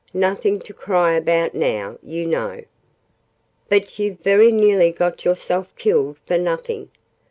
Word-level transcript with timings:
"Nothing 0.15 0.59
to 0.61 0.73
cry 0.73 1.13
about 1.13 1.53
now, 1.53 1.99
you 2.01 2.25
know. 2.25 2.63
But 3.69 3.99
you 3.99 4.17
very 4.23 4.51
nearly 4.51 4.91
got 4.91 5.25
yourself 5.25 5.75
killed 5.75 6.17
for 6.25 6.39
nothing!" 6.39 6.89